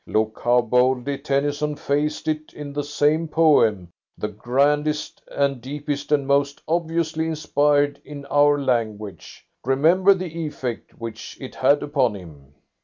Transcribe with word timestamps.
Look 0.07 0.39
how 0.43 0.61
boldly 0.61 1.19
Tennyson 1.19 1.75
faced 1.75 2.27
it 2.27 2.53
in 2.53 2.73
that 2.73 2.85
same 2.85 3.27
poem, 3.27 3.91
the 4.17 4.29
grandest 4.29 5.21
and 5.29 5.61
deepest 5.61 6.11
and 6.11 6.25
most 6.25 6.59
obviously 6.67 7.27
inspired 7.27 8.01
in 8.03 8.25
our 8.25 8.57
language. 8.59 9.45
Remember 9.63 10.15
the 10.15 10.39
effect 10.47 10.97
which 10.99 11.37
it 11.39 11.53
had 11.53 11.83
upon 11.83 12.15
him." 12.15 12.55